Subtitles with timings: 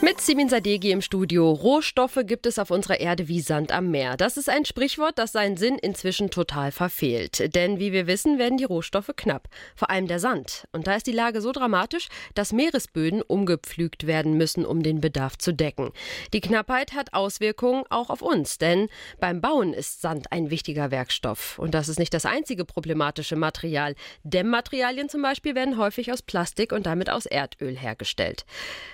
[0.00, 1.50] Mit Simin Sadegi im Studio.
[1.50, 4.16] Rohstoffe gibt es auf unserer Erde wie Sand am Meer.
[4.16, 7.52] Das ist ein Sprichwort, das seinen Sinn inzwischen total verfehlt.
[7.56, 9.48] Denn wie wir wissen, werden die Rohstoffe knapp.
[9.74, 10.68] Vor allem der Sand.
[10.70, 12.06] Und da ist die Lage so dramatisch,
[12.36, 15.90] dass Meeresböden umgepflügt werden müssen, um den Bedarf zu decken.
[16.32, 18.88] Die Knappheit hat Auswirkungen auch auf uns, denn
[19.18, 21.58] beim Bauen ist Sand ein wichtiger Werkstoff.
[21.58, 23.96] Und das ist nicht das einzige problematische Material.
[24.22, 28.46] Dämmmaterialien zum Beispiel werden häufig aus Plastik und damit aus Erdöl hergestellt.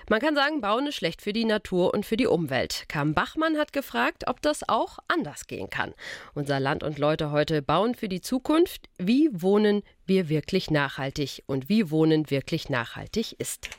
[0.08, 2.84] Man kann sagen, Bauen ist schlecht für die Natur und für die Umwelt.
[2.88, 5.92] Kam Bachmann hat gefragt, ob das auch anders gehen kann.
[6.34, 8.88] Unser Land und Leute heute bauen für die Zukunft.
[8.98, 13.70] Wie wohnen wir wirklich nachhaltig und wie Wohnen wirklich nachhaltig ist.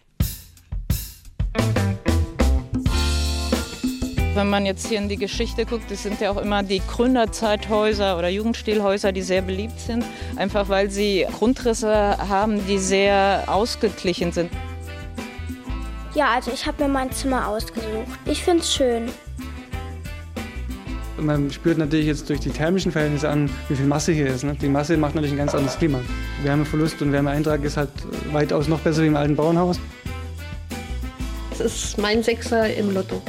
[4.36, 8.18] Wenn man jetzt hier in die Geschichte guckt, das sind ja auch immer die Gründerzeithäuser
[8.18, 10.04] oder Jugendstilhäuser, die sehr beliebt sind,
[10.36, 14.52] einfach weil sie Grundrisse haben, die sehr ausgeglichen sind.
[16.16, 18.08] Ja, also ich habe mir mein Zimmer ausgesucht.
[18.26, 19.10] Ich finde es schön.
[21.18, 24.44] Man spürt natürlich jetzt durch die thermischen Verhältnisse an, wie viel Masse hier ist.
[24.44, 24.56] Ne?
[24.56, 26.00] Die Masse macht natürlich ein ganz anderes Klima.
[26.44, 27.90] Wärmeverlust und Wärmeeintrag ist halt
[28.32, 29.78] weitaus noch besser wie im alten Bauernhaus.
[31.52, 33.22] Es ist mein Sechser im Lotto.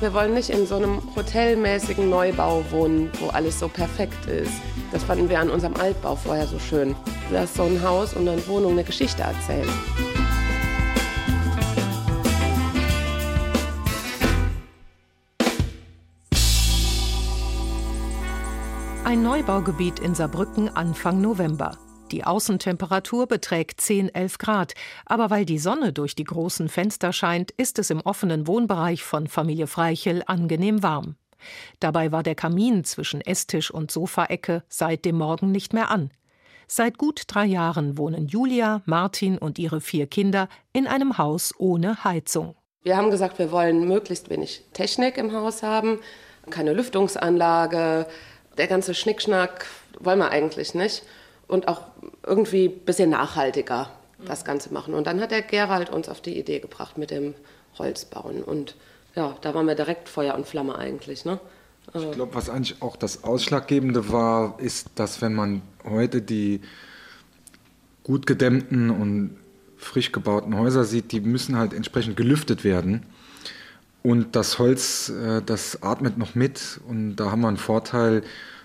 [0.00, 4.52] Wir wollen nicht in so einem hotelmäßigen Neubau wohnen, wo alles so perfekt ist.
[4.92, 6.94] Das fanden wir an unserem Altbau vorher so schön,
[7.32, 9.68] dass so ein Haus und eine Wohnung eine Geschichte erzählen.
[19.04, 21.76] Ein Neubaugebiet in Saarbrücken Anfang November.
[22.10, 27.50] Die Außentemperatur beträgt 10, 11 Grad, aber weil die Sonne durch die großen Fenster scheint,
[27.52, 31.16] ist es im offenen Wohnbereich von Familie Freichel angenehm warm.
[31.80, 36.10] Dabei war der Kamin zwischen Esstisch und Sofaecke seit dem Morgen nicht mehr an.
[36.66, 42.04] Seit gut drei Jahren wohnen Julia, Martin und ihre vier Kinder in einem Haus ohne
[42.04, 42.54] Heizung.
[42.82, 46.00] Wir haben gesagt, wir wollen möglichst wenig Technik im Haus haben,
[46.50, 48.06] keine Lüftungsanlage,
[48.56, 49.66] der ganze Schnickschnack
[50.00, 51.02] wollen wir eigentlich nicht.
[51.48, 51.82] Und auch
[52.24, 53.90] irgendwie ein bisschen nachhaltiger
[54.24, 54.94] das Ganze machen.
[54.94, 57.34] Und dann hat der Gerald uns auf die Idee gebracht mit dem
[57.78, 58.42] Holzbauen.
[58.42, 58.76] Und
[59.14, 61.24] ja, da waren wir direkt Feuer und Flamme eigentlich.
[61.24, 61.40] Ne?
[61.88, 66.60] Ich also glaube, was eigentlich auch das Ausschlaggebende war, ist, dass wenn man heute die
[68.02, 69.36] gut gedämmten und
[69.76, 73.06] frisch gebauten Häuser sieht, die müssen halt entsprechend gelüftet werden.
[74.02, 76.80] Und das Holz, äh, das atmet noch mit.
[76.88, 78.22] Und da haben wir einen Vorteil,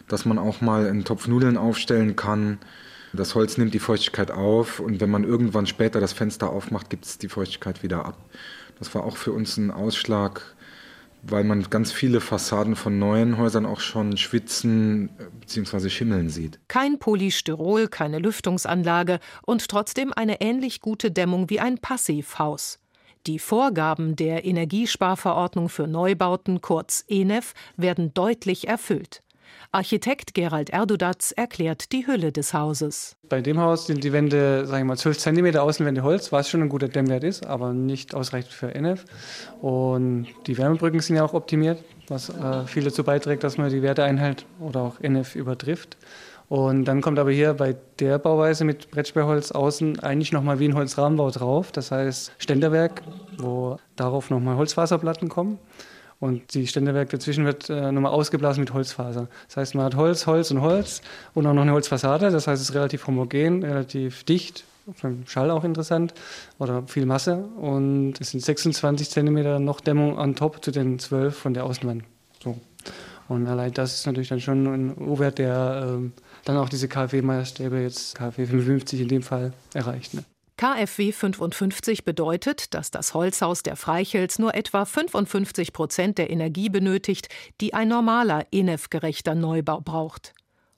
[0.08, 2.60] dass man auch mal einen Topf Nudeln aufstellen kann.
[3.14, 7.06] Das Holz nimmt die Feuchtigkeit auf und wenn man irgendwann später das Fenster aufmacht, gibt
[7.06, 8.18] es die Feuchtigkeit wieder ab.
[8.80, 10.56] Das war auch für uns ein Ausschlag,
[11.22, 15.10] weil man ganz viele Fassaden von neuen Häusern auch schon schwitzen
[15.40, 15.90] bzw.
[15.90, 16.60] schimmeln sieht.
[16.68, 22.80] Kein Polystyrol, keine Lüftungsanlage und trotzdem eine ähnlich gute Dämmung wie ein Passivhaus.
[23.26, 29.24] Die Vorgaben der Energiesparverordnung für Neubauten, kurz ENEF, werden deutlich erfüllt.
[29.76, 33.16] Architekt Gerald Erdudatz erklärt die Hülle des Hauses.
[33.28, 36.62] Bei dem Haus sind die Wände, sagen wir mal, 12 cm Außenwände Holz, was schon
[36.62, 39.04] ein guter Dämmwert ist, aber nicht ausreichend für NF.
[39.64, 43.82] Und die Wärmebrücken sind ja auch optimiert, was äh, viel dazu beiträgt, dass man die
[43.82, 45.98] Werte einhält oder auch NF übertrifft.
[46.50, 50.76] Und dann kommt aber hier bei der Bauweise mit Brettsperrholz außen eigentlich nochmal wie ein
[50.76, 51.72] Holzrahmenbau drauf.
[51.72, 53.02] Das heißt Ständerwerk,
[53.40, 55.58] wo darauf nochmal Holzfaserplatten kommen.
[56.24, 59.28] Und die Ständerwerk dazwischen wird äh, nochmal ausgeblasen mit Holzfaser.
[59.50, 61.02] Das heißt, man hat Holz, Holz und Holz
[61.34, 62.32] und auch noch eine Holzfassade.
[62.32, 64.64] Das heißt, es ist relativ homogen, relativ dicht,
[64.96, 66.14] vom Schall auch interessant
[66.60, 67.44] oder viel Masse.
[67.58, 72.06] Und es sind 26 cm noch Dämmung on top zu den 12 von der Außenwand.
[72.42, 72.58] So.
[73.28, 76.10] Und allein das ist natürlich dann schon ein U-Wert, der äh,
[76.46, 80.14] dann auch diese KfW-Maßstäbe, jetzt KfW 55 in dem Fall, erreicht.
[80.14, 80.24] Ne?
[80.64, 87.28] KfW 55 bedeutet, dass das Holzhaus der Freichels nur etwa 55 Prozent der Energie benötigt,
[87.60, 90.34] die ein normaler ENEF-gerechter Neubau braucht.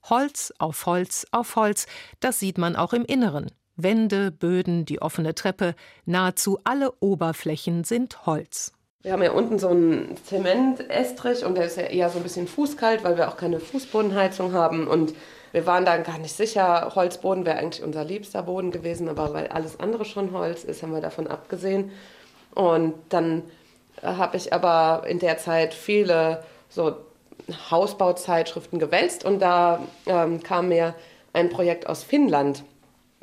[0.09, 1.85] Holz auf Holz auf Holz,
[2.19, 3.51] das sieht man auch im Inneren.
[3.75, 8.71] Wände, Böden, die offene Treppe, nahezu alle Oberflächen sind Holz.
[9.03, 12.47] Wir haben ja unten so einen Zementestrich und der ist ja eher so ein bisschen
[12.47, 15.13] fußkalt, weil wir auch keine Fußbodenheizung haben und
[15.51, 19.47] wir waren dann gar nicht sicher, Holzboden wäre eigentlich unser liebster Boden gewesen, aber weil
[19.47, 21.91] alles andere schon Holz ist, haben wir davon abgesehen.
[22.53, 23.43] Und dann
[24.01, 26.95] habe ich aber in der Zeit viele so
[27.69, 30.95] Hausbauzeitschriften gewälzt und da ähm, kam mir
[31.33, 32.63] ein Projekt aus Finnland.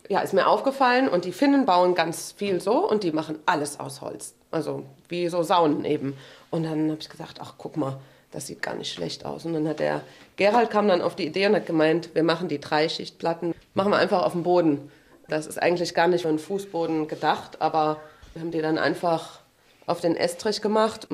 [0.09, 3.81] Ja, ist mir aufgefallen und die Finnen bauen ganz viel so und die machen alles
[3.81, 4.35] aus Holz.
[4.51, 6.17] Also wie so Saunen eben.
[6.51, 7.99] Und dann habe ich gesagt, ach guck mal,
[8.33, 9.45] das sieht gar nicht schlecht aus.
[9.45, 10.01] Und dann hat der
[10.37, 13.99] Gerald kam dann auf die Idee und hat gemeint, wir machen die Dreischichtplatten, machen wir
[13.99, 14.91] einfach auf dem Boden.
[15.29, 18.01] Das ist eigentlich gar nicht für einen Fußboden gedacht, aber
[18.33, 19.41] wir haben die dann einfach
[19.87, 21.09] auf den Estrich gemacht,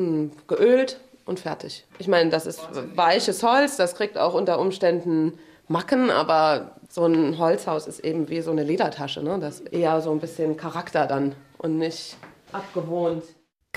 [0.47, 1.85] geölt und fertig.
[1.99, 2.61] Ich meine, das ist
[2.95, 5.39] weiches Holz, das kriegt auch unter Umständen
[5.69, 9.23] Macken, aber so ein Holzhaus ist eben wie so eine Ledertasche.
[9.23, 9.39] Ne?
[9.39, 12.17] Das ist eher so ein bisschen Charakter dann und nicht
[12.53, 13.25] abgewohnt.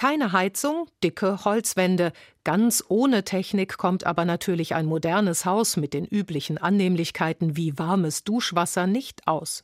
[0.02, 2.12] Keine Heizung, dicke Holzwände.
[2.44, 8.24] Ganz ohne Technik kommt aber natürlich ein modernes Haus mit den üblichen Annehmlichkeiten wie warmes
[8.24, 9.64] Duschwasser nicht aus.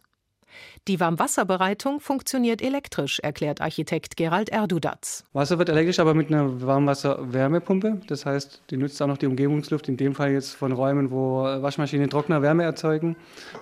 [0.87, 5.23] Die Warmwasserbereitung funktioniert elektrisch, erklärt Architekt Gerald Erdudatz.
[5.33, 8.01] Wasser wird elektrisch, aber mit einer Warmwasser-Wärmepumpe.
[8.05, 11.41] Das heißt, die nutzt auch noch die Umgebungsluft, in dem Fall jetzt von Räumen, wo
[11.45, 13.15] Waschmaschinen Trockner Wärme erzeugen.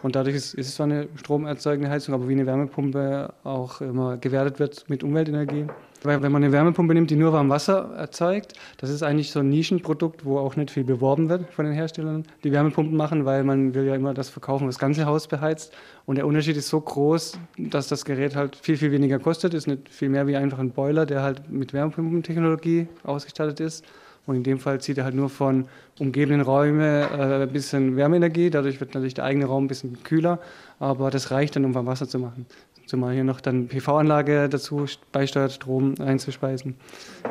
[0.04, 4.18] Und dadurch ist, ist es zwar eine stromerzeugende Heizung, aber wie eine Wärmepumpe auch immer
[4.18, 5.68] gewertet wird mit Umweltenergie.
[6.06, 9.40] Weil wenn man eine Wärmepumpe nimmt, die nur warm Wasser erzeugt, das ist eigentlich so
[9.40, 13.44] ein Nischenprodukt, wo auch nicht viel beworben wird von den Herstellern, die Wärmepumpen machen, weil
[13.44, 15.74] man will ja immer das verkaufen, was das ganze Haus beheizt.
[16.06, 19.54] Und der Unterschied ist so groß, dass das Gerät halt viel, viel weniger kostet.
[19.54, 23.84] Ist nicht viel mehr wie einfach ein Boiler, der halt mit Wärmepumpentechnologie ausgestattet ist.
[24.28, 25.66] Und in dem Fall zieht er halt nur von
[26.00, 28.50] umgebenden Räumen äh, ein bisschen Wärmeenergie.
[28.50, 30.40] Dadurch wird natürlich der eigene Raum ein bisschen kühler.
[30.80, 32.46] Aber das reicht dann, um warm Wasser zu machen.
[32.88, 36.76] Zumal hier noch dann PV-Anlage dazu beisteuert, Strom einzuspeisen.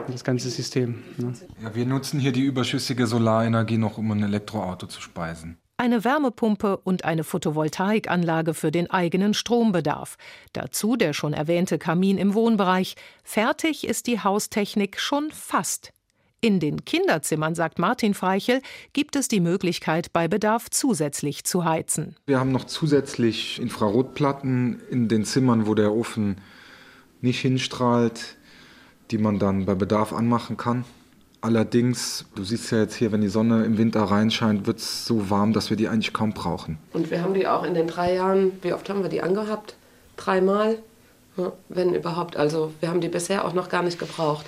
[0.09, 1.03] Das ganze System.
[1.17, 1.33] Ne?
[1.63, 5.59] Ja, wir nutzen hier die überschüssige Solarenergie noch, um ein Elektroauto zu speisen.
[5.77, 10.17] Eine Wärmepumpe und eine Photovoltaikanlage für den eigenen Strombedarf.
[10.53, 12.95] Dazu der schon erwähnte Kamin im Wohnbereich.
[13.25, 15.93] Fertig ist die Haustechnik schon fast.
[16.45, 18.61] In den Kinderzimmern, sagt Martin Freichel,
[18.93, 22.17] gibt es die Möglichkeit, bei Bedarf zusätzlich zu heizen.
[22.27, 26.37] Wir haben noch zusätzlich Infrarotplatten in den Zimmern, wo der Ofen
[27.23, 28.37] nicht hinstrahlt,
[29.11, 30.85] die man dann bei Bedarf anmachen kann.
[31.41, 35.31] Allerdings, du siehst ja jetzt hier, wenn die Sonne im Winter reinscheint, wird es so
[35.31, 36.77] warm, dass wir die eigentlich kaum brauchen.
[36.93, 39.77] Und wir haben die auch in den drei Jahren, wie oft haben wir die angehabt?
[40.19, 40.77] Dreimal,
[41.71, 42.37] wenn überhaupt.
[42.37, 44.45] Also wir haben die bisher auch noch gar nicht gebraucht.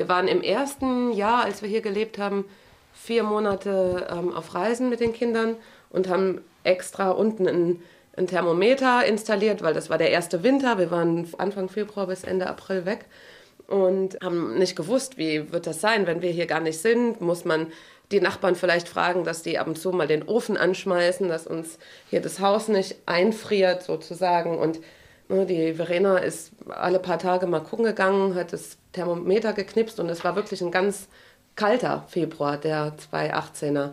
[0.00, 2.46] Wir waren im ersten Jahr, als wir hier gelebt haben,
[2.94, 5.56] vier Monate ähm, auf Reisen mit den Kindern
[5.90, 7.82] und haben extra unten ein,
[8.16, 10.78] ein, Thermometer installiert, weil das war der erste Winter.
[10.78, 13.04] Wir waren Anfang Februar bis Ende April weg
[13.66, 17.20] und haben nicht gewusst, wie wird das sein, wenn wir hier gar nicht sind.
[17.20, 17.66] Muss man
[18.10, 21.78] die Nachbarn vielleicht fragen, dass die ab und zu mal den Ofen anschmeißen, dass uns
[22.08, 24.56] hier das Haus nicht einfriert sozusagen.
[24.56, 24.80] Und
[25.30, 30.24] die Verena ist alle paar Tage mal gucken gegangen, hat das Thermometer geknipst und es
[30.24, 31.08] war wirklich ein ganz
[31.56, 33.72] kalter Februar, der 2018er.
[33.74, 33.92] Ja,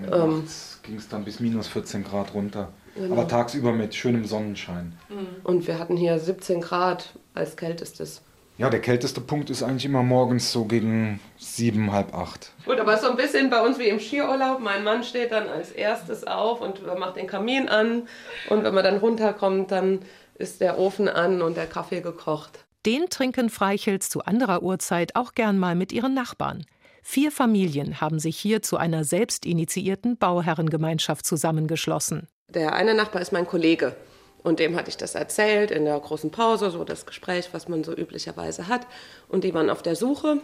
[0.00, 0.46] mit ähm,
[0.82, 2.68] ging es dann bis minus 14 Grad runter.
[2.94, 3.14] Genau.
[3.14, 4.92] Aber tagsüber mit schönem Sonnenschein.
[5.08, 5.26] Mhm.
[5.42, 8.22] Und wir hatten hier 17 Grad als kältestes.
[8.56, 12.52] Ja, der kälteste Punkt ist eigentlich immer morgens so gegen sieben, halb acht.
[12.64, 14.60] Gut, aber so ein bisschen bei uns wie im Skiurlaub.
[14.60, 18.06] Mein Mann steht dann als erstes auf und macht den Kamin an.
[18.50, 20.00] Und wenn man dann runterkommt, dann
[20.34, 22.64] ist der Ofen an und der Kaffee gekocht.
[22.86, 26.66] Den trinken Freichels zu anderer Uhrzeit auch gern mal mit ihren Nachbarn.
[27.02, 32.28] Vier Familien haben sich hier zu einer selbstinitiierten Bauherrengemeinschaft zusammengeschlossen.
[32.48, 33.96] Der eine Nachbar ist mein Kollege.
[34.42, 37.82] Und dem hatte ich das erzählt in der großen Pause, so das Gespräch, was man
[37.82, 38.86] so üblicherweise hat.
[39.28, 40.40] Und die waren auf der Suche.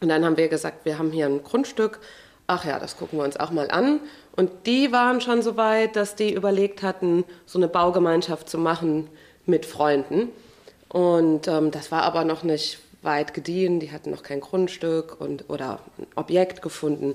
[0.00, 2.00] Und dann haben wir gesagt, wir haben hier ein Grundstück.
[2.46, 4.00] Ach ja, das gucken wir uns auch mal an.
[4.36, 9.08] Und die waren schon so weit, dass die überlegt hatten, so eine Baugemeinschaft zu machen
[9.48, 10.28] mit Freunden.
[10.88, 13.80] Und ähm, das war aber noch nicht weit gediehen.
[13.80, 17.14] Die hatten noch kein Grundstück und, oder ein Objekt gefunden.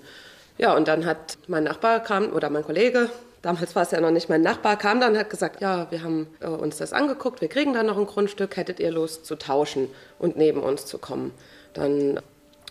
[0.58, 3.10] Ja, und dann hat mein Nachbar kam, oder mein Kollege,
[3.42, 6.04] damals war es ja noch nicht mein Nachbar, kam dann und hat gesagt, ja, wir
[6.04, 9.36] haben äh, uns das angeguckt, wir kriegen da noch ein Grundstück, hättet ihr Lust zu
[9.36, 11.32] tauschen und neben uns zu kommen?
[11.74, 12.18] Dann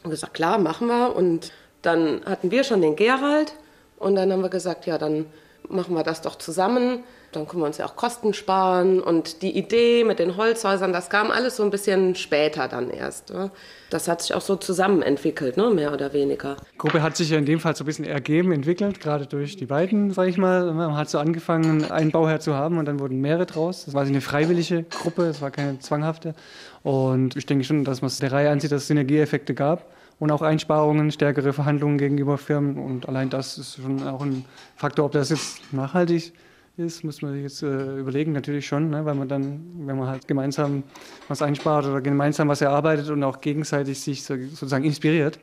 [0.03, 1.15] haben wir gesagt, klar, machen wir.
[1.15, 1.53] Und
[1.83, 3.53] dann hatten wir schon den Gerald
[3.99, 5.27] und dann haben wir gesagt, ja, dann
[5.69, 7.03] machen wir das doch zusammen
[7.33, 9.01] dann können wir uns ja auch Kosten sparen.
[9.01, 13.33] Und die Idee mit den Holzhäusern, das kam alles so ein bisschen später dann erst.
[13.33, 13.51] Ne?
[13.91, 15.71] Das hat sich auch so zusammen entwickelt, ne?
[15.71, 16.57] mehr oder weniger.
[16.75, 19.57] Die Gruppe hat sich ja in dem Fall so ein bisschen ergeben, entwickelt, gerade durch
[19.57, 20.73] die beiden, sage ich mal.
[20.73, 23.87] Man hat so angefangen, einen Bauherr zu haben und dann wurden mehrere draus.
[23.87, 26.35] Das war eine freiwillige Gruppe, es war keine zwanghafte.
[26.83, 29.87] Und ich denke schon, dass man es der Reihe ansieht, dass es Synergieeffekte gab
[30.19, 32.79] und auch Einsparungen, stärkere Verhandlungen gegenüber Firmen.
[32.79, 34.45] Und allein das ist schon auch ein
[34.77, 36.33] Faktor, ob das jetzt nachhaltig
[36.77, 40.09] ist muss man sich jetzt äh, überlegen, natürlich schon, ne, weil man dann, wenn man
[40.09, 40.83] halt gemeinsam
[41.29, 45.39] was einspart oder gemeinsam was erarbeitet und auch gegenseitig sich so, sozusagen inspiriert.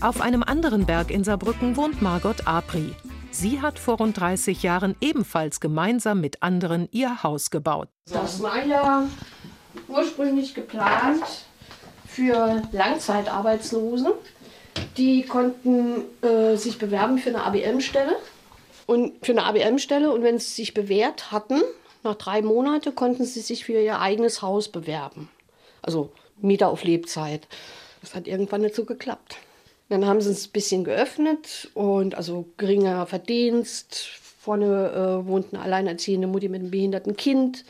[0.00, 2.92] Auf einem anderen Berg in Saarbrücken wohnt Margot Apri.
[3.32, 7.88] Sie hat vor rund 30 Jahren ebenfalls gemeinsam mit anderen ihr Haus gebaut.
[8.04, 9.08] Das war ja
[9.88, 11.24] ursprünglich geplant
[12.06, 14.14] für Langzeitarbeitslose.
[14.98, 18.16] Die konnten äh, sich bewerben für eine ABM-Stelle.
[18.84, 21.62] Und für eine ABM-Stelle und wenn sie sich bewährt hatten,
[22.02, 25.30] nach drei Monaten konnten sie sich für ihr eigenes Haus bewerben.
[25.80, 27.48] Also Mieter auf Lebzeit.
[28.02, 29.36] Das hat irgendwann nicht so geklappt.
[29.88, 34.08] Dann haben sie es ein bisschen geöffnet und also geringer Verdienst.
[34.40, 34.90] Vorne
[35.24, 37.64] äh, wohnt eine alleinerziehende Mutti mit einem behinderten Kind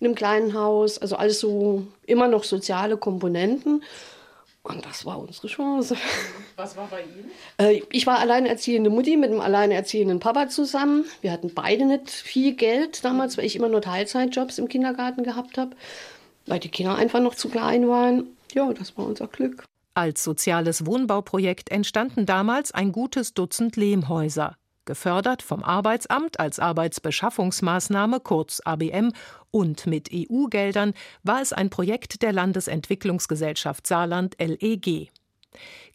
[0.00, 0.98] in einem kleinen Haus.
[0.98, 3.82] Also alles so immer noch soziale Komponenten.
[4.62, 5.94] Und das war unsere Chance.
[6.56, 7.30] Was war bei Ihnen?
[7.58, 11.04] Äh, ich war alleinerziehende Mutti mit einem alleinerziehenden Papa zusammen.
[11.20, 15.58] Wir hatten beide nicht viel Geld damals, weil ich immer nur Teilzeitjobs im Kindergarten gehabt
[15.58, 15.76] habe,
[16.46, 18.36] weil die Kinder einfach noch zu klein waren.
[18.54, 19.64] Ja, das war unser Glück.
[19.94, 28.60] Als soziales Wohnbauprojekt entstanden damals ein gutes Dutzend Lehmhäuser gefördert vom Arbeitsamt als Arbeitsbeschaffungsmaßnahme kurz
[28.64, 29.12] ABM
[29.50, 35.10] und mit EU-Geldern war es ein Projekt der Landesentwicklungsgesellschaft Saarland LEG.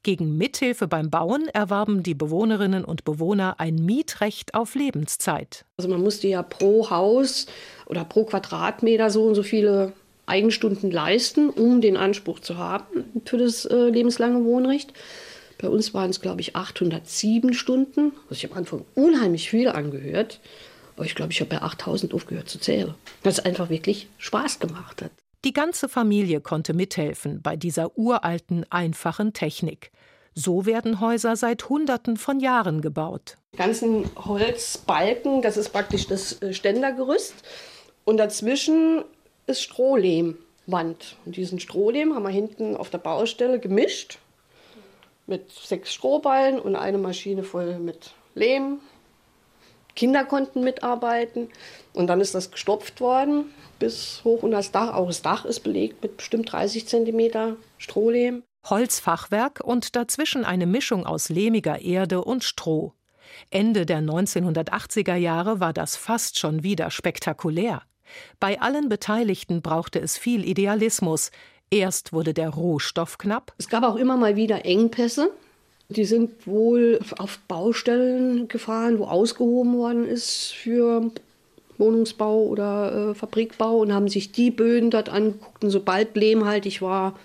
[0.01, 5.65] Gegen Mithilfe beim Bauen erwarben die Bewohnerinnen und Bewohner ein Mietrecht auf Lebenszeit.
[5.75, 7.47] Also man musste ja pro Haus
[7.85, 9.91] oder pro Quadratmeter so und so viele
[10.29, 14.93] Eigenstunden leisten, um den Anspruch zu haben für das äh, lebenslange Wohnrecht.
[15.61, 18.13] Bei uns waren es, glaube ich, 807 Stunden.
[18.29, 20.39] Was ich am Anfang unheimlich viel angehört.
[20.95, 22.93] Aber ich glaube, ich habe bei 8000 aufgehört zu zählen.
[23.23, 25.11] Weil es einfach wirklich Spaß gemacht hat.
[25.45, 29.91] Die ganze Familie konnte mithelfen bei dieser uralten, einfachen Technik.
[30.35, 33.37] So werden Häuser seit Hunderten von Jahren gebaut.
[33.53, 37.35] Die ganzen Holzbalken, das ist praktisch das äh, Ständergerüst.
[38.05, 39.03] Und dazwischen
[39.49, 41.17] ist Strohlehmwand.
[41.25, 44.19] Und diesen Strohlehm haben wir hinten auf der Baustelle gemischt
[45.27, 48.79] mit sechs Strohballen und eine Maschine voll mit Lehm.
[49.95, 51.49] Kinder konnten mitarbeiten
[51.93, 54.93] und dann ist das gestopft worden bis hoch unter das Dach.
[54.93, 58.43] Auch das Dach ist belegt mit bestimmt 30 cm Strohlehm.
[58.65, 62.93] Holzfachwerk und dazwischen eine Mischung aus lehmiger Erde und Stroh.
[63.51, 67.83] Ende der 1980er Jahre war das fast schon wieder spektakulär.
[68.39, 71.31] Bei allen Beteiligten brauchte es viel Idealismus,
[71.71, 73.53] Erst wurde der Rohstoff knapp.
[73.57, 75.31] Es gab auch immer mal wieder Engpässe.
[75.89, 81.11] Die sind wohl auf Baustellen gefahren, wo ausgehoben worden ist für
[81.77, 85.63] Wohnungsbau oder äh, Fabrikbau und haben sich die Böden dort angeguckt.
[85.63, 87.17] Und sobald lehmhaltig war,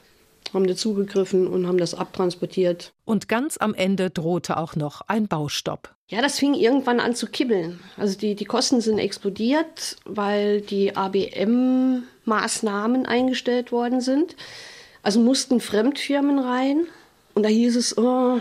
[0.52, 2.92] haben dazugegriffen und haben das abtransportiert.
[3.04, 5.93] Und ganz am Ende drohte auch noch ein Baustopp.
[6.08, 7.80] Ja, das fing irgendwann an zu kibbeln.
[7.96, 14.36] Also die, die Kosten sind explodiert, weil die ABM-Maßnahmen eingestellt worden sind.
[15.02, 16.86] Also mussten Fremdfirmen rein.
[17.34, 18.40] Und da hieß es, oh,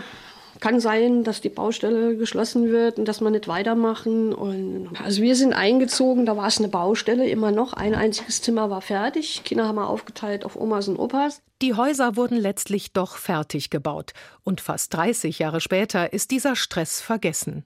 [0.64, 4.32] kann sein, dass die Baustelle geschlossen wird und dass wir nicht weitermachen.
[4.32, 7.74] Und also wir sind eingezogen, da war es eine Baustelle immer noch.
[7.74, 9.42] Ein einziges Zimmer war fertig.
[9.44, 11.42] Kinder haben wir aufgeteilt auf Omas und Opas.
[11.60, 14.14] Die Häuser wurden letztlich doch fertig gebaut.
[14.42, 17.64] Und fast 30 Jahre später ist dieser Stress vergessen.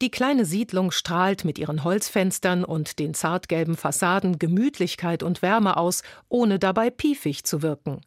[0.00, 6.02] Die kleine Siedlung strahlt mit ihren Holzfenstern und den zartgelben Fassaden Gemütlichkeit und Wärme aus,
[6.28, 8.00] ohne dabei piefig zu wirken.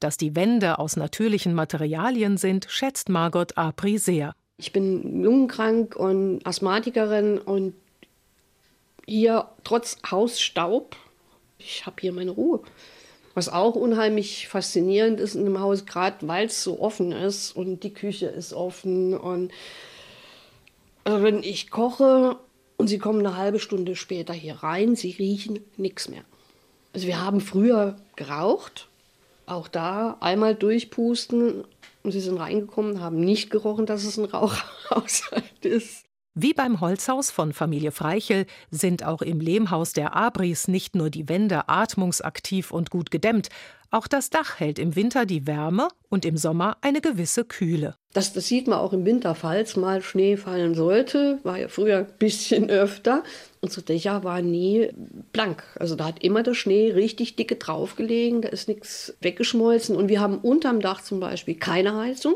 [0.00, 4.34] Dass die Wände aus natürlichen Materialien sind, schätzt Margot Apri sehr.
[4.56, 7.74] Ich bin lungenkrank und Asthmatikerin und
[9.06, 10.96] hier trotz Hausstaub,
[11.58, 12.60] ich habe hier meine Ruhe.
[13.34, 17.84] Was auch unheimlich faszinierend ist in dem Haus, gerade weil es so offen ist und
[17.84, 19.16] die Küche ist offen.
[19.16, 19.52] Und
[21.04, 22.36] also wenn ich koche
[22.76, 26.22] und sie kommen eine halbe Stunde später hier rein, sie riechen nichts mehr.
[26.92, 28.87] Also wir haben früher geraucht
[29.50, 31.64] auch da einmal durchpusten
[32.02, 36.04] und sie sind reingekommen, haben nicht gerochen, dass es ein Rauchhaushalt ist.
[36.40, 41.28] Wie beim Holzhaus von Familie Freichel sind auch im Lehmhaus der Abris nicht nur die
[41.28, 43.48] Wände atmungsaktiv und gut gedämmt,
[43.90, 47.96] auch das Dach hält im Winter die Wärme und im Sommer eine gewisse Kühle.
[48.14, 51.38] Das, das sieht man auch im Winter, falls mal Schnee fallen sollte.
[51.42, 53.22] War ja früher ein bisschen öfter.
[53.60, 54.90] Unsere Dächer waren nie
[55.32, 55.62] blank.
[55.78, 59.94] Also da hat immer der Schnee richtig dicke draufgelegen, da ist nichts weggeschmolzen.
[59.94, 62.34] Und wir haben unterm Dach zum Beispiel keine Heizung.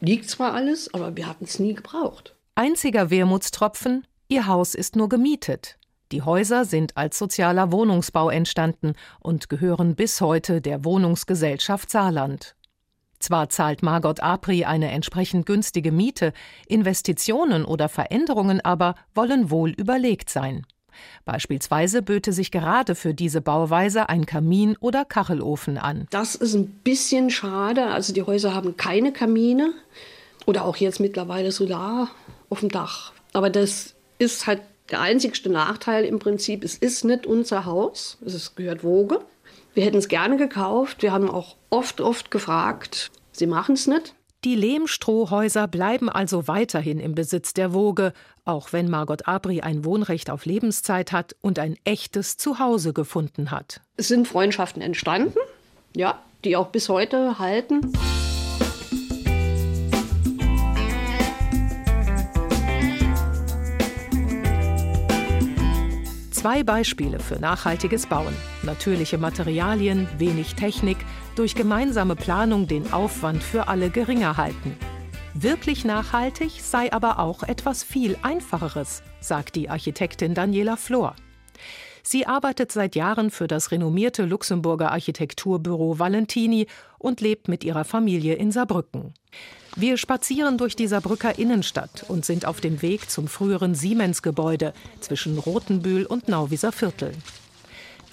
[0.00, 2.34] Liegt zwar alles, aber wir hatten es nie gebraucht.
[2.54, 5.78] Einziger Wermutstropfen, ihr Haus ist nur gemietet.
[6.12, 12.54] Die Häuser sind als sozialer Wohnungsbau entstanden und gehören bis heute der Wohnungsgesellschaft Saarland.
[13.24, 16.34] Zwar zahlt Margot Apri eine entsprechend günstige Miete,
[16.68, 20.66] Investitionen oder Veränderungen aber wollen wohl überlegt sein.
[21.24, 26.06] Beispielsweise böte sich gerade für diese Bauweise ein Kamin oder Kachelofen an.
[26.10, 27.86] Das ist ein bisschen schade.
[27.86, 29.72] Also die Häuser haben keine Kamine
[30.44, 32.10] oder auch jetzt mittlerweile Solar
[32.50, 33.14] auf dem Dach.
[33.32, 36.62] Aber das ist halt der einzigste Nachteil im Prinzip.
[36.62, 39.20] Es ist nicht unser Haus, es gehört Woge.
[39.74, 41.02] Wir hätten es gerne gekauft.
[41.02, 43.10] Wir haben auch oft, oft gefragt.
[43.32, 44.14] Sie machen es nicht.
[44.44, 48.12] Die Lehmstrohhäuser bleiben also weiterhin im Besitz der Woge,
[48.44, 53.80] auch wenn Margot Abri ein Wohnrecht auf Lebenszeit hat und ein echtes Zuhause gefunden hat.
[53.96, 55.38] Es sind Freundschaften entstanden,
[55.96, 57.92] ja, die auch bis heute halten.
[66.44, 68.36] Zwei Beispiele für nachhaltiges Bauen.
[68.62, 70.98] Natürliche Materialien, wenig Technik,
[71.36, 74.76] durch gemeinsame Planung den Aufwand für alle geringer halten.
[75.32, 81.16] Wirklich nachhaltig sei aber auch etwas viel Einfacheres, sagt die Architektin Daniela Flor.
[82.06, 86.66] Sie arbeitet seit Jahren für das renommierte Luxemburger Architekturbüro Valentini
[86.98, 89.14] und lebt mit ihrer Familie in Saarbrücken.
[89.74, 95.38] Wir spazieren durch die Saarbrücker Innenstadt und sind auf dem Weg zum früheren Siemens-Gebäude zwischen
[95.38, 97.12] Rotenbühl und Nauwieser Viertel.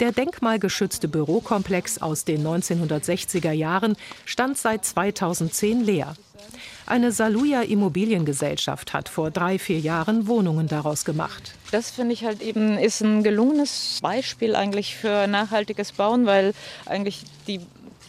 [0.00, 3.94] Der denkmalgeschützte Bürokomplex aus den 1960er Jahren
[4.24, 6.14] stand seit 2010 leer.
[6.86, 11.54] Eine Saluja Immobiliengesellschaft hat vor drei, vier Jahren Wohnungen daraus gemacht.
[11.70, 16.54] Das finde ich halt eben ist ein gelungenes Beispiel eigentlich für nachhaltiges Bauen, weil
[16.86, 17.60] eigentlich die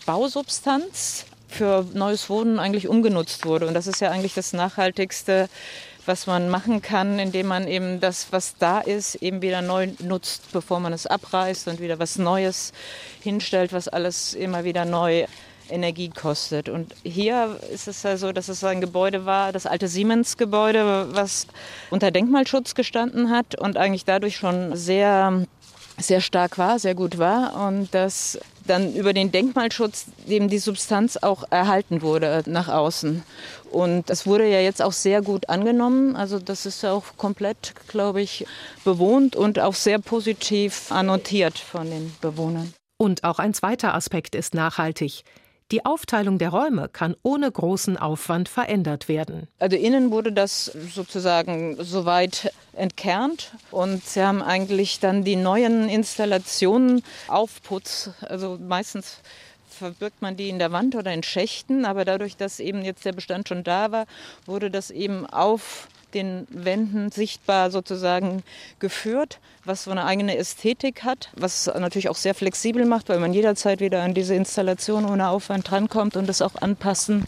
[0.05, 3.67] Bausubstanz für neues Wohnen eigentlich umgenutzt wurde.
[3.67, 5.49] Und das ist ja eigentlich das Nachhaltigste,
[6.05, 10.51] was man machen kann, indem man eben das, was da ist, eben wieder neu nutzt,
[10.51, 12.73] bevor man es abreißt und wieder was Neues
[13.21, 15.25] hinstellt, was alles immer wieder neu
[15.69, 16.69] Energie kostet.
[16.69, 21.47] Und hier ist es ja so, dass es ein Gebäude war, das alte Siemens-Gebäude, was
[21.89, 25.45] unter Denkmalschutz gestanden hat und eigentlich dadurch schon sehr
[25.97, 31.17] sehr stark war, sehr gut war und dass dann über den Denkmalschutz eben die Substanz
[31.17, 33.23] auch erhalten wurde nach außen.
[33.71, 36.15] Und das wurde ja jetzt auch sehr gut angenommen.
[36.15, 38.45] Also das ist ja auch komplett, glaube ich,
[38.83, 42.73] bewohnt und auch sehr positiv annotiert von den Bewohnern.
[42.97, 45.23] Und auch ein zweiter Aspekt ist nachhaltig.
[45.73, 49.47] Die Aufteilung der Räume kann ohne großen Aufwand verändert werden.
[49.57, 57.01] Also innen wurde das sozusagen soweit entkernt und sie haben eigentlich dann die neuen Installationen
[57.27, 59.17] Aufputz, also meistens
[59.67, 63.13] verbirgt man die in der Wand oder in Schächten, aber dadurch, dass eben jetzt der
[63.13, 64.05] Bestand schon da war,
[64.45, 68.43] wurde das eben auf den Wänden sichtbar sozusagen
[68.79, 73.33] geführt, was so eine eigene Ästhetik hat, was natürlich auch sehr flexibel macht, weil man
[73.33, 77.25] jederzeit wieder an diese Installation ohne Aufwand drankommt und es auch anpassen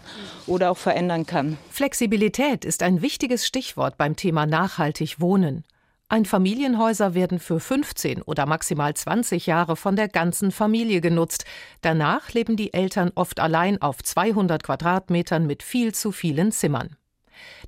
[0.48, 1.58] oder auch verändern kann.
[1.70, 5.64] Flexibilität ist ein wichtiges Stichwort beim Thema nachhaltig wohnen.
[6.08, 11.46] Einfamilienhäuser werden für 15 oder maximal 20 Jahre von der ganzen Familie genutzt.
[11.82, 16.96] Danach leben die Eltern oft allein auf 200 Quadratmetern mit viel zu vielen Zimmern.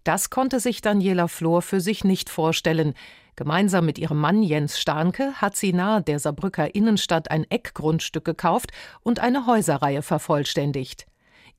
[0.03, 2.93] Das konnte sich Daniela Flor für sich nicht vorstellen.
[3.35, 8.71] Gemeinsam mit ihrem Mann Jens Starnke hat sie nahe der Saarbrücker Innenstadt ein Eckgrundstück gekauft
[9.03, 11.05] und eine Häuserreihe vervollständigt.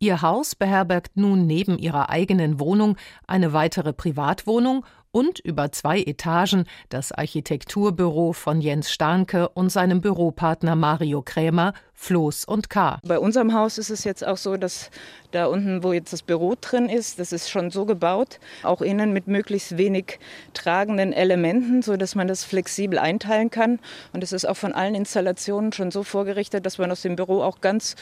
[0.00, 6.64] Ihr Haus beherbergt nun neben ihrer eigenen Wohnung eine weitere Privatwohnung und über zwei Etagen
[6.88, 13.00] das Architekturbüro von Jens Starnke und seinem Büropartner Mario Krämer, Floß und K.
[13.04, 14.90] Bei unserem Haus ist es jetzt auch so, dass
[15.32, 19.12] da unten, wo jetzt das Büro drin ist, das ist schon so gebaut, auch innen
[19.12, 20.18] mit möglichst wenig
[20.54, 23.80] tragenden Elementen, so dass man das flexibel einteilen kann.
[24.12, 27.42] Und es ist auch von allen Installationen schon so vorgerichtet, dass man aus dem Büro
[27.42, 27.96] auch ganz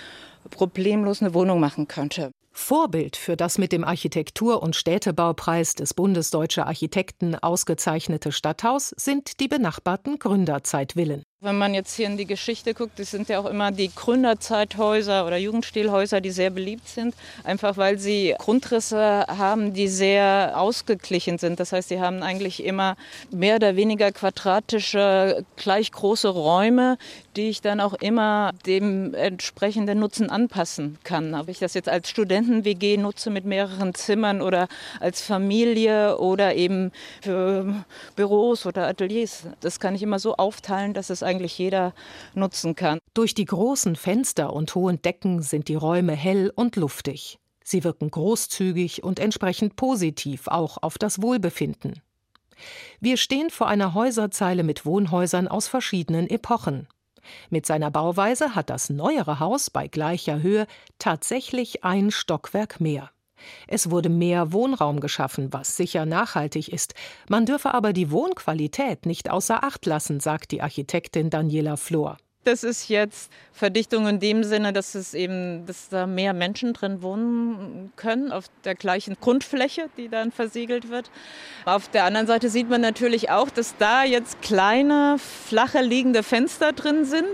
[0.50, 2.30] problemlos eine Wohnung machen könnte.
[2.58, 9.46] Vorbild für das mit dem Architektur- und Städtebaupreis des Bundesdeutscher Architekten ausgezeichnete Stadthaus sind die
[9.46, 11.22] benachbarten Gründerzeitvillen.
[11.42, 15.27] Wenn man jetzt hier in die Geschichte guckt, das sind ja auch immer die Gründerzeithäuser
[15.27, 21.61] oder Jugendstilhäuser, die sehr beliebt sind, einfach weil sie Grundrisse haben, die sehr ausgeglichen sind.
[21.61, 22.96] Das heißt, sie haben eigentlich immer
[23.31, 26.96] mehr oder weniger quadratische, gleich große Räume,
[27.37, 31.35] die ich dann auch immer dem entsprechenden Nutzen anpassen kann.
[31.35, 34.68] Ob ich das jetzt als Studenten-WG nutze mit mehreren Zimmern oder
[35.01, 37.85] als Familie oder eben für
[38.16, 41.92] Büros oder Ateliers, das kann ich immer so aufteilen, dass es eigentlich jeder
[42.34, 42.98] nutzen kann.
[43.14, 47.38] Durch die großen Fenster und hohen Decken sind die Räume hell und luftig.
[47.62, 52.00] Sie wirken großzügig und entsprechend positiv auch auf das Wohlbefinden.
[53.00, 56.88] Wir stehen vor einer Häuserzeile mit Wohnhäusern aus verschiedenen Epochen.
[57.50, 60.66] Mit seiner Bauweise hat das neuere Haus bei gleicher Höhe
[60.98, 63.10] tatsächlich ein Stockwerk mehr.
[63.68, 66.94] Es wurde mehr Wohnraum geschaffen, was sicher nachhaltig ist.
[67.29, 72.18] Man dürfe aber die Wohnqualität nicht außer Acht lassen, sagt die Architektin Daniela Flor.
[72.46, 77.03] Das ist jetzt Verdichtung in dem Sinne, dass es eben, dass da mehr Menschen drin
[77.03, 81.11] wohnen können auf der gleichen Grundfläche, die dann versiegelt wird.
[81.64, 86.72] Auf der anderen Seite sieht man natürlich auch, dass da jetzt kleine, flache liegende Fenster
[86.72, 87.27] drin sind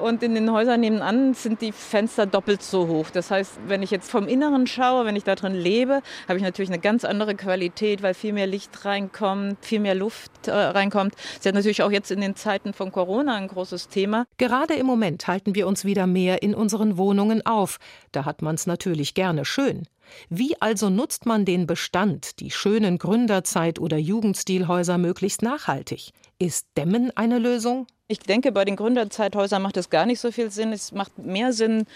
[0.00, 3.10] und in den Häusern nebenan sind die Fenster doppelt so hoch.
[3.10, 6.42] Das heißt, wenn ich jetzt vom Inneren schaue, wenn ich da drin lebe, habe ich
[6.42, 11.14] natürlich eine ganz andere Qualität, weil viel mehr Licht reinkommt, viel mehr Luft äh, reinkommt.
[11.14, 14.26] Das ist natürlich auch jetzt in den Zeiten von Corona ein großes Thema.
[14.38, 17.78] Gerade im Moment halten wir uns wieder mehr in unseren Wohnungen auf.
[18.12, 19.86] Da hat man es natürlich gerne schön.
[20.28, 26.12] Wie also nutzt man den Bestand, die schönen Gründerzeit- oder Jugendstilhäuser möglichst nachhaltig?
[26.38, 27.86] Ist Dämmen eine Lösung?
[28.06, 30.72] Ich denke, bei den Gründerzeithäusern macht es gar nicht so viel Sinn.
[30.72, 31.86] Es macht mehr Sinn,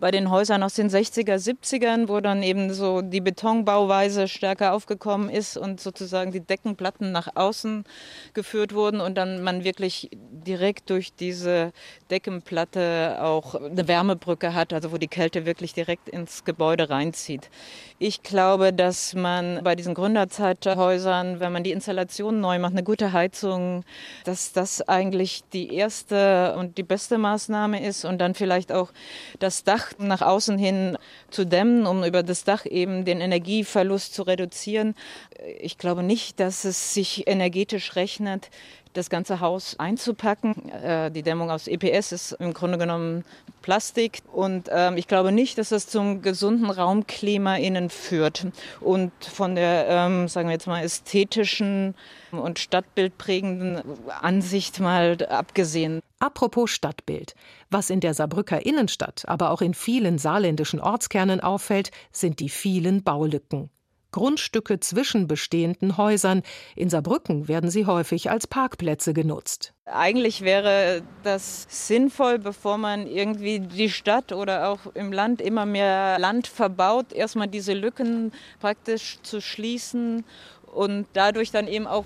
[0.00, 5.28] bei den Häusern aus den 60er, 70ern, wo dann eben so die Betonbauweise stärker aufgekommen
[5.28, 7.84] ist und sozusagen die Deckenplatten nach außen
[8.32, 11.72] geführt wurden und dann man wirklich direkt durch diese
[12.10, 17.50] Deckenplatte auch eine Wärmebrücke hat, also wo die Kälte wirklich direkt ins Gebäude reinzieht.
[17.98, 23.12] Ich glaube, dass man bei diesen Gründerzeithäusern, wenn man die Installation neu macht, eine gute
[23.12, 23.84] Heizung,
[24.24, 28.92] dass das eigentlich die erste und die beste Maßnahme ist und dann vielleicht auch
[29.38, 30.96] das Dach nach außen hin
[31.30, 34.94] zu dämmen, um über das Dach eben den Energieverlust zu reduzieren.
[35.60, 38.50] Ich glaube nicht, dass es sich energetisch rechnet,
[38.92, 40.68] das ganze Haus einzupacken.
[40.70, 43.24] Äh, die Dämmung aus EPS ist im Grunde genommen
[43.62, 48.46] Plastik und ähm, ich glaube nicht, dass das zum gesunden Raumklima innen führt
[48.80, 51.94] und von der, ähm, sagen wir jetzt mal, ästhetischen
[52.32, 53.82] und stadtbildprägenden
[54.20, 56.00] Ansicht mal abgesehen.
[56.18, 57.34] Apropos Stadtbild.
[57.70, 63.02] Was in der Saarbrücker Innenstadt, aber auch in vielen saarländischen Ortskernen auffällt, sind die vielen
[63.02, 63.70] Baulücken.
[64.12, 66.42] Grundstücke zwischen bestehenden Häusern.
[66.76, 69.72] In Saarbrücken werden sie häufig als Parkplätze genutzt.
[69.84, 76.18] Eigentlich wäre das sinnvoll, bevor man irgendwie die Stadt oder auch im Land immer mehr
[76.18, 80.24] Land verbaut, erstmal diese Lücken praktisch zu schließen
[80.66, 82.04] und dadurch dann eben auch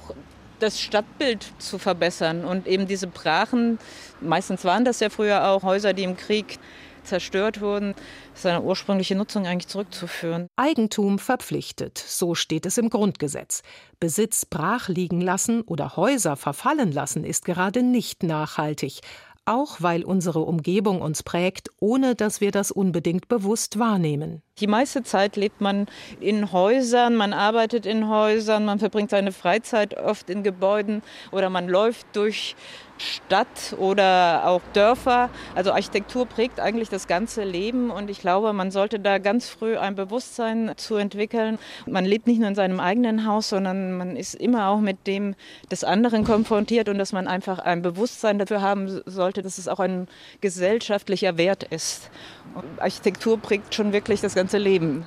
[0.61, 3.79] das Stadtbild zu verbessern und eben diese Brachen,
[4.21, 6.59] meistens waren das ja früher auch Häuser, die im Krieg
[7.03, 7.95] zerstört wurden,
[8.35, 10.49] seine ursprüngliche Nutzung eigentlich zurückzuführen.
[10.57, 13.63] Eigentum verpflichtet, so steht es im Grundgesetz.
[13.99, 19.01] Besitz brach liegen lassen oder Häuser verfallen lassen ist gerade nicht nachhaltig,
[19.45, 24.43] auch weil unsere Umgebung uns prägt, ohne dass wir das unbedingt bewusst wahrnehmen.
[24.61, 25.89] Die meiste Zeit lebt man
[26.21, 31.69] in Häusern, man arbeitet in Häusern, man verbringt seine Freizeit oft in Gebäuden oder man
[31.69, 32.55] läuft durch
[32.97, 35.29] Stadt oder auch Dörfer.
[35.57, 39.77] Also Architektur prägt eigentlich das ganze Leben und ich glaube, man sollte da ganz früh
[39.77, 41.59] ein Bewusstsein zu entwickeln.
[41.87, 45.35] Man lebt nicht nur in seinem eigenen Haus, sondern man ist immer auch mit dem
[45.73, 49.81] des anderen konfrontiert und dass man einfach ein Bewusstsein dafür haben sollte, dass es auch
[49.81, 50.07] ein
[50.41, 52.11] gesellschaftlicher Wert ist.
[52.55, 55.05] Und Architektur prägt schon wirklich das ganze Leben.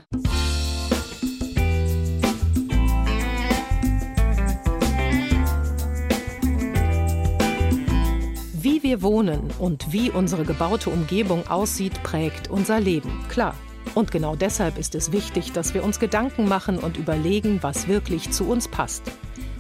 [8.54, 13.56] Wie wir wohnen und wie unsere gebaute Umgebung aussieht, prägt unser Leben, klar.
[13.96, 18.32] Und genau deshalb ist es wichtig, dass wir uns Gedanken machen und überlegen, was wirklich
[18.32, 19.04] zu uns passt.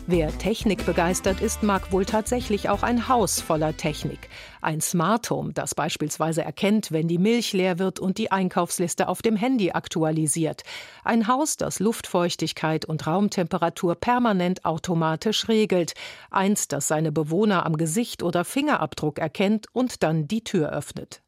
[0.09, 4.29] Wer Technik begeistert ist, mag wohl tatsächlich auch ein Haus voller Technik.
[4.61, 9.21] Ein Smart Home, das beispielsweise erkennt, wenn die Milch leer wird und die Einkaufsliste auf
[9.21, 10.63] dem Handy aktualisiert.
[11.03, 15.93] Ein Haus, das Luftfeuchtigkeit und Raumtemperatur permanent automatisch regelt.
[16.31, 21.21] Eins, das seine Bewohner am Gesicht oder Fingerabdruck erkennt und dann die Tür öffnet.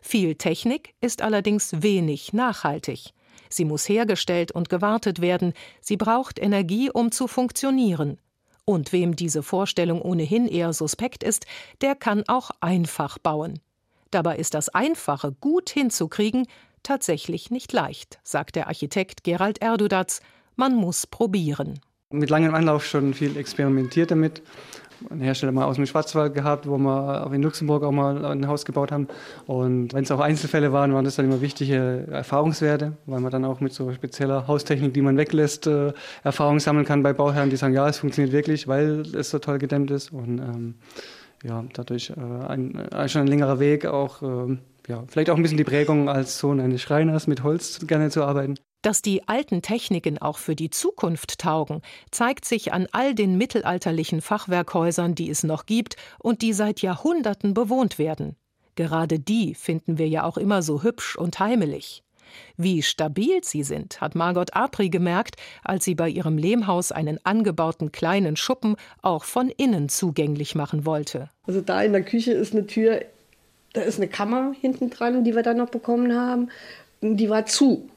[0.00, 3.15] Viel Technik ist allerdings wenig nachhaltig.
[3.48, 8.18] Sie muss hergestellt und gewartet werden, sie braucht Energie, um zu funktionieren.
[8.64, 11.46] Und wem diese Vorstellung ohnehin eher suspekt ist,
[11.80, 13.60] der kann auch einfach bauen.
[14.10, 16.46] Dabei ist das Einfache gut hinzukriegen
[16.86, 20.20] tatsächlich nicht leicht, sagt der Architekt Gerald Erdudatz.
[20.54, 21.80] Man muss probieren.
[22.10, 24.42] Mit langem Anlauf schon viel experimentiert damit
[25.10, 28.64] einen Hersteller mal aus dem Schwarzwald gehabt, wo wir in Luxemburg auch mal ein Haus
[28.64, 29.08] gebaut haben.
[29.46, 33.44] Und wenn es auch Einzelfälle waren, waren das dann immer wichtige Erfahrungswerte, weil man dann
[33.44, 35.92] auch mit so spezieller Haustechnik, die man weglässt, äh,
[36.24, 39.58] Erfahrung sammeln kann bei Bauherren, die sagen, ja, es funktioniert wirklich, weil es so toll
[39.58, 40.12] gedämmt ist.
[40.12, 40.74] Und ähm,
[41.42, 44.56] ja, dadurch äh, ein, ein, schon ein längerer Weg, auch äh,
[44.88, 48.24] ja, vielleicht auch ein bisschen die Prägung als Sohn eines Schreiners mit Holz gerne zu
[48.24, 48.56] arbeiten.
[48.82, 54.20] Dass die alten Techniken auch für die Zukunft taugen, zeigt sich an all den mittelalterlichen
[54.20, 58.36] Fachwerkhäusern, die es noch gibt und die seit Jahrhunderten bewohnt werden.
[58.76, 62.04] Gerade die finden wir ja auch immer so hübsch und heimelig.
[62.56, 67.92] Wie stabil sie sind, hat Margot Apri gemerkt, als sie bei ihrem Lehmhaus einen angebauten
[67.92, 71.30] kleinen Schuppen auch von innen zugänglich machen wollte.
[71.46, 73.00] Also da in der Küche ist eine Tür,
[73.72, 76.50] da ist eine Kammer hinten dran, die wir dann noch bekommen haben.
[77.00, 77.88] Die war zu,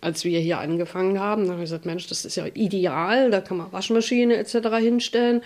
[0.00, 1.46] als wir hier angefangen haben.
[1.46, 4.68] Da habe ich gesagt, Mensch, das ist ja ideal, da kann man Waschmaschine etc.
[4.78, 5.42] hinstellen.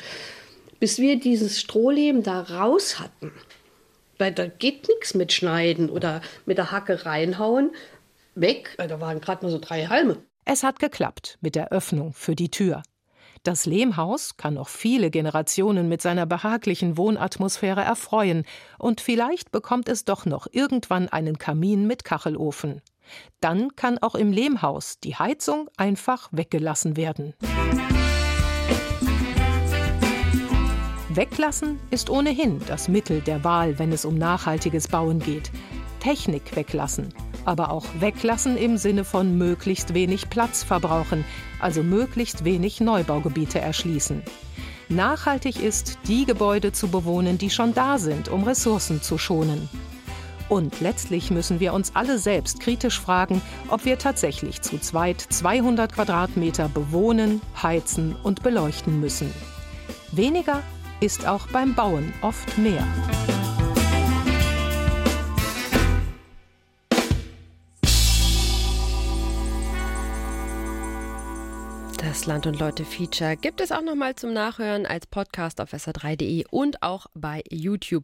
[0.79, 3.33] Bis wir dieses Strohlehm da raus hatten,
[4.19, 7.71] weil da geht nichts mit Schneiden oder mit der Hacke reinhauen,
[8.35, 8.77] weg.
[8.79, 10.17] Da waren gerade mal so drei Halme.
[10.45, 12.83] Es hat geklappt mit der Öffnung für die Tür.
[13.43, 18.45] Das Lehmhaus kann noch viele Generationen mit seiner behaglichen Wohnatmosphäre erfreuen,
[18.79, 22.83] und vielleicht bekommt es doch noch irgendwann einen Kamin mit Kachelofen.
[23.41, 27.35] Dann kann auch im Lehmhaus die Heizung einfach weggelassen werden.
[31.13, 35.51] Weglassen ist ohnehin das Mittel der Wahl, wenn es um nachhaltiges Bauen geht.
[35.99, 37.09] Technik weglassen,
[37.45, 41.25] aber auch weglassen im Sinne von möglichst wenig Platz verbrauchen,
[41.61, 44.23] also möglichst wenig Neubaugebiete erschließen.
[44.89, 49.69] Nachhaltig ist, die Gebäude zu bewohnen, die schon da sind, um Ressourcen zu schonen.
[50.51, 55.93] Und letztlich müssen wir uns alle selbst kritisch fragen, ob wir tatsächlich zu zweit 200
[55.95, 59.33] Quadratmeter bewohnen, heizen und beleuchten müssen.
[60.11, 60.65] Weniger
[60.99, 62.85] ist auch beim Bauen oft mehr.
[71.97, 76.45] Das Land und Leute Feature gibt es auch nochmal zum Nachhören als Podcast auf sr3.de
[76.51, 77.99] und auch bei YouTube.